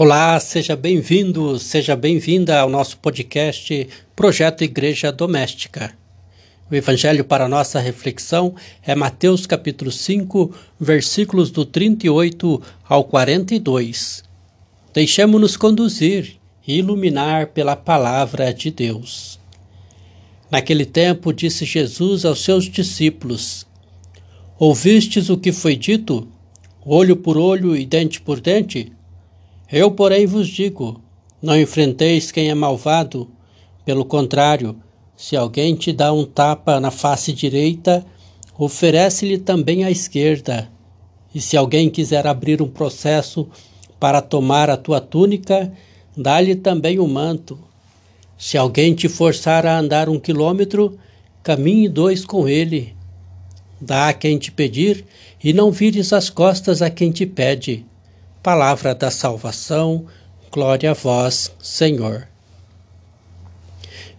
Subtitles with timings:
[0.00, 5.92] Olá, seja bem-vindo, seja bem-vinda ao nosso podcast Projeto Igreja Doméstica.
[6.70, 8.54] O evangelho para nossa reflexão
[8.86, 14.22] é Mateus capítulo 5, versículos do 38 ao 42.
[14.94, 19.40] Deixemos-nos conduzir e iluminar pela palavra de Deus.
[20.48, 23.66] Naquele tempo disse Jesus aos seus discípulos:
[24.60, 26.28] Ouvistes o que foi dito?
[26.86, 28.92] Olho por olho e dente por dente?
[29.70, 31.00] Eu, porém, vos digo:
[31.42, 33.28] não enfrenteis quem é malvado.
[33.84, 34.76] Pelo contrário,
[35.14, 38.04] se alguém te dá um tapa na face direita,
[38.58, 40.70] oferece-lhe também a esquerda.
[41.34, 43.46] E se alguém quiser abrir um processo
[44.00, 45.70] para tomar a tua túnica,
[46.16, 47.58] dá-lhe também o um manto.
[48.38, 50.98] Se alguém te forçar a andar um quilômetro,
[51.42, 52.94] caminhe dois com ele.
[53.80, 55.04] Dá a quem te pedir,
[55.42, 57.84] e não vires as costas a quem te pede
[58.42, 60.06] palavra da salvação,
[60.50, 62.28] glória a vós, Senhor.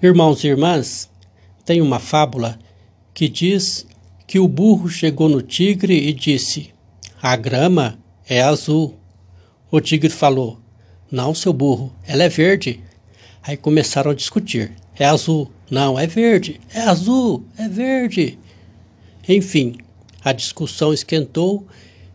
[0.02, 1.10] Irmãos e irmãs,
[1.66, 2.60] tem uma fábula
[3.14, 3.86] que diz
[4.28, 6.74] que o burro chegou no tigre e disse:
[7.22, 7.98] A grama
[8.28, 8.98] é azul.
[9.72, 10.60] O tigre falou:
[11.12, 12.82] Não, seu burro, ela é verde.
[13.42, 15.52] Aí começaram a discutir: É azul.
[15.70, 16.60] Não, é verde.
[16.74, 17.46] É azul.
[17.58, 18.38] É verde.
[19.28, 19.78] Enfim,
[20.24, 21.68] a discussão esquentou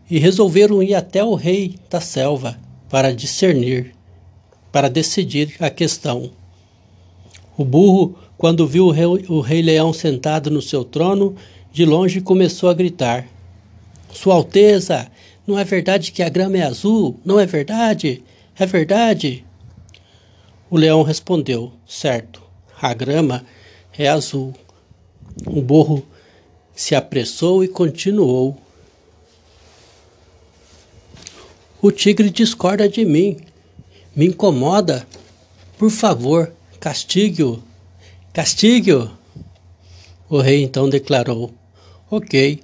[0.09, 2.57] e resolveram ir até o rei da selva
[2.89, 3.93] para discernir,
[4.71, 6.31] para decidir a questão.
[7.57, 11.35] O burro, quando viu o rei, o rei leão sentado no seu trono,
[11.71, 13.25] de longe começou a gritar:
[14.11, 15.07] Sua Alteza,
[15.47, 17.19] não é verdade que a grama é azul?
[17.25, 18.23] Não é verdade?
[18.57, 19.45] É verdade?
[20.69, 22.41] O leão respondeu: Certo,
[22.81, 23.45] a grama
[23.97, 24.53] é azul.
[25.45, 26.05] O burro
[26.73, 28.57] se apressou e continuou
[31.85, 33.37] O tigre discorda de mim,
[34.15, 35.05] me incomoda.
[35.77, 37.61] Por favor, castigue-o.
[38.33, 39.11] Castigue-o.
[40.27, 41.53] O rei então declarou:
[42.09, 42.59] Ok,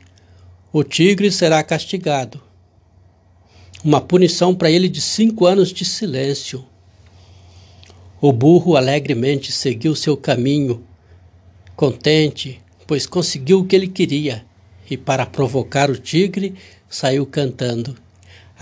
[0.74, 2.42] o tigre será castigado.
[3.84, 6.66] Uma punição para ele de cinco anos de silêncio.
[8.20, 10.84] O burro alegremente seguiu seu caminho,
[11.76, 14.44] contente, pois conseguiu o que ele queria,
[14.90, 16.56] e para provocar o tigre,
[16.90, 17.96] saiu cantando.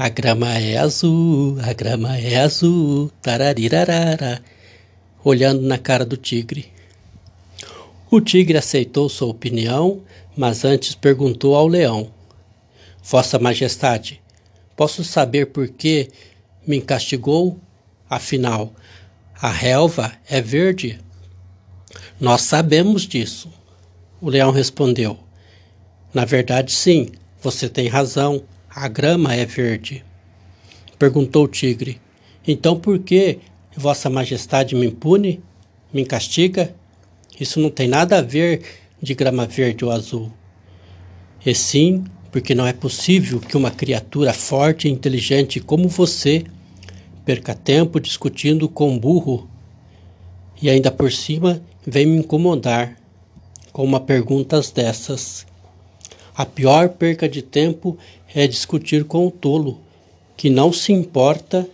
[0.01, 4.41] A grama é azul, a grama é azul, tararirarara,
[5.25, 6.71] olhando na cara do tigre.
[8.09, 10.01] O tigre aceitou sua opinião,
[10.37, 12.13] mas antes perguntou ao leão:
[13.03, 14.21] Vossa Majestade,
[14.73, 16.07] posso saber por que
[16.65, 17.59] me castigou?
[18.09, 18.71] Afinal,
[19.41, 20.97] a relva é verde.
[22.17, 23.51] Nós sabemos disso.
[24.21, 25.19] O leão respondeu:
[26.13, 27.09] Na verdade, sim,
[27.41, 28.45] você tem razão.
[28.69, 30.05] A grama é verde.
[30.99, 31.99] Perguntou o tigre.
[32.47, 33.39] Então por que
[33.75, 35.41] Vossa Majestade me impune?
[35.91, 36.75] Me castiga?
[37.39, 38.61] Isso não tem nada a ver
[39.01, 40.31] de grama verde ou azul.
[41.43, 46.43] E sim, porque não é possível que uma criatura forte e inteligente como você
[47.25, 49.49] perca tempo discutindo com um burro
[50.61, 52.95] e ainda por cima vem me incomodar
[53.71, 55.47] com uma pergunta dessas.
[56.35, 57.97] A pior perca de tempo
[58.33, 59.79] é discutir com o tolo,
[60.37, 61.67] que não se importa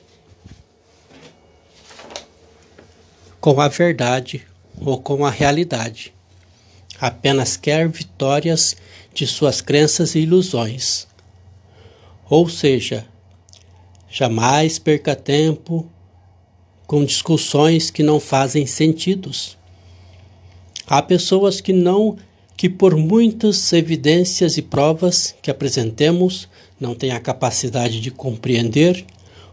[3.39, 4.45] com a verdade
[4.79, 6.13] ou com a realidade.
[6.99, 8.75] Apenas quer vitórias
[9.13, 11.07] de suas crenças e ilusões.
[12.29, 13.05] Ou seja,
[14.09, 15.87] jamais perca tempo
[16.87, 19.57] com discussões que não fazem sentidos.
[20.87, 22.17] Há pessoas que não
[22.57, 26.47] que por muitas evidências e provas que apresentemos
[26.79, 29.05] não têm a capacidade de compreender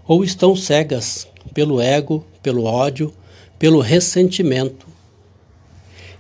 [0.07, 3.13] ou estão cegas pelo ego, pelo ódio,
[3.59, 4.87] pelo ressentimento.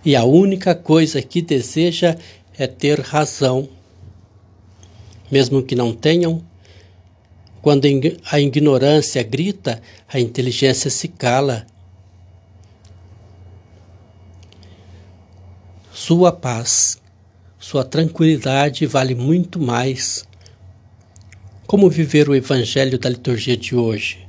[0.05, 2.17] E a única coisa que deseja
[2.59, 3.69] é ter razão.
[5.31, 6.43] Mesmo que não tenham,
[7.61, 7.87] quando
[8.31, 9.81] a ignorância grita,
[10.13, 11.65] a inteligência se cala
[16.05, 17.01] Sua paz,
[17.61, 20.27] sua tranquilidade vale muito mais.
[21.65, 24.27] Como viver o evangelho da liturgia de hoje?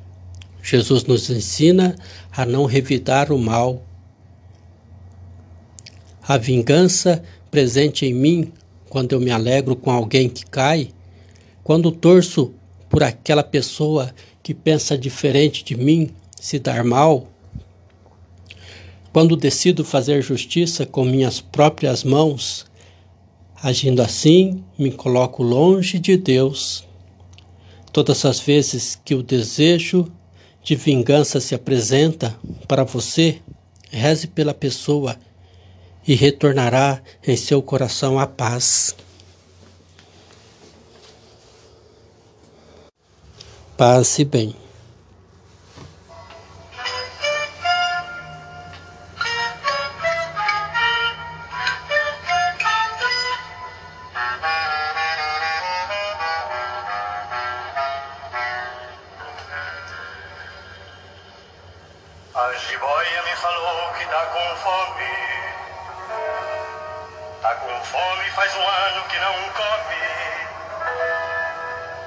[0.62, 1.96] Jesus nos ensina
[2.32, 3.84] a não revidar o mal.
[6.22, 8.54] A vingança presente em mim
[8.88, 10.92] quando eu me alegro com alguém que cai,
[11.64, 12.54] quando torço
[12.88, 17.33] por aquela pessoa que pensa diferente de mim se dar mal,
[19.14, 22.66] quando decido fazer justiça com minhas próprias mãos,
[23.62, 26.84] agindo assim, me coloco longe de Deus.
[27.92, 30.12] Todas as vezes que o desejo,
[30.64, 32.36] de vingança se apresenta
[32.68, 33.40] para você,
[33.92, 35.16] reze pela pessoa
[36.08, 38.96] e retornará em seu coração a paz.
[43.78, 44.63] Passe bem.
[62.36, 65.06] A jiboia me falou que tá com fome.
[67.44, 70.02] Tá com fome faz um ano que não come.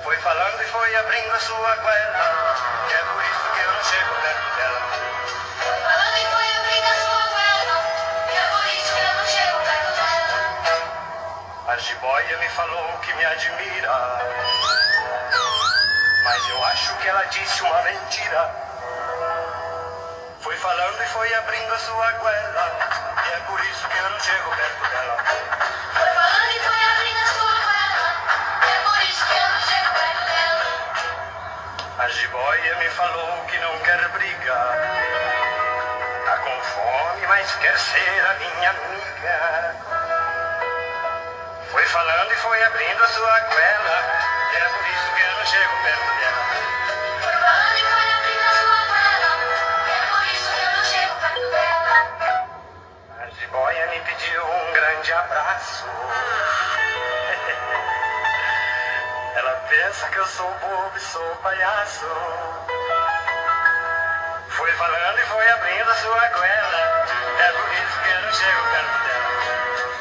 [0.02, 2.56] Foi falando e foi abrindo a sua goela.
[2.88, 4.80] E é por isso que eu não chego perto dela.
[5.62, 7.76] Foi falando e foi abrindo a sua goela.
[8.26, 10.26] E é por isso que eu não chego perto dela.
[11.68, 13.94] A jiboia me falou que me admira.
[16.24, 18.65] Mas eu acho que ela disse uma mentira.
[20.66, 22.76] Foi falando e foi abrindo a sua goela.
[23.24, 25.16] E é por isso que eu não chego perto dela.
[25.94, 28.10] Foi falando e foi abrindo a sua goela.
[28.66, 30.66] E é por isso que eu não chego perto dela.
[31.98, 34.54] A jiboia me falou que não quer briga.
[36.24, 39.76] Tá com fome, mas quer ser a minha amiga.
[41.70, 44.02] Foi falando e foi abrindo a sua goela.
[44.52, 46.15] E é por isso que eu não chego perto dela.
[59.36, 62.04] Ela pensa que eu sou bobo e sou palhaço.
[64.50, 67.06] Foi falando e foi abrindo a sua goela.
[67.38, 69.30] É por isso que eu não chego perto dela.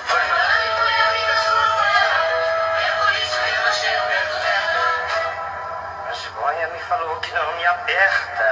[0.07, 2.19] Foi falando e foi abrindo a sua goela.
[2.83, 4.83] É por isso que eu não chego perto dela.
[6.09, 8.49] A jiboia me falou que não me aperta.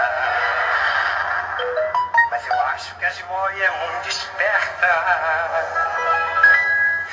[2.31, 4.87] Mas eu acho que a jiboia é muito esperta.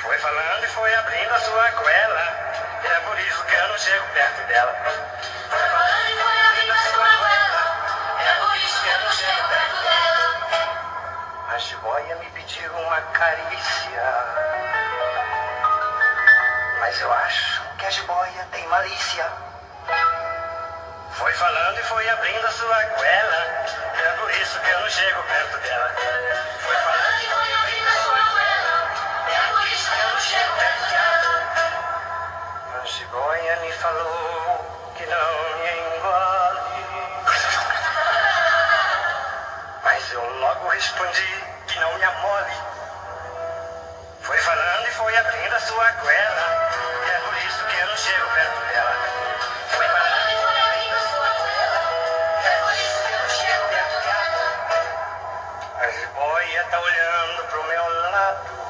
[0.01, 2.21] Foi falando e foi abrindo a sua goela.
[2.83, 4.75] É por isso que eu não chego perto dela.
[5.49, 7.61] Foi falando e foi abrindo a sua goela.
[8.19, 10.39] É por isso que eu não chego perto dela.
[11.49, 14.03] A jiboia me pediu uma carícia.
[16.79, 19.25] Mas eu acho que a jiboia tem malícia.
[21.11, 23.65] Foi falando e foi abrindo a sua goela.
[24.03, 25.95] É por isso que eu não chego perto dela.
[26.59, 27.30] Foi falando E
[30.31, 31.29] chego perto dela.
[32.81, 36.85] A jiboia me falou que não me engole.
[39.83, 42.53] Mas eu logo respondi que não me amole.
[44.21, 46.71] Foi falando e foi abrindo a sua goela.
[47.13, 48.95] É por isso que eu não chego perto dela.
[49.69, 51.81] Foi falando E foi abrindo a sua goela.
[52.45, 54.39] É por isso que eu não chego perto dela.
[55.81, 58.60] A jiboia tá olhando pro meu lado.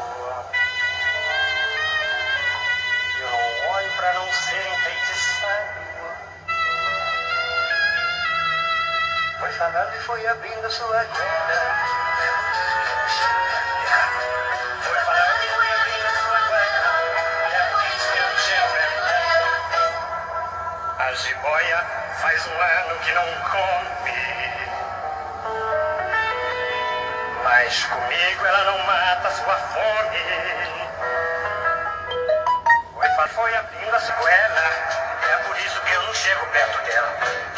[18.28, 19.32] Não chego perto dela.
[20.98, 21.86] A jiboia
[22.20, 24.12] faz um ano que não come.
[27.44, 30.20] Mas comigo ela não mata sua fome.
[32.94, 34.62] Foi, foi abrindo a sua goela.
[35.32, 37.51] É por isso que eu não chego perto dela.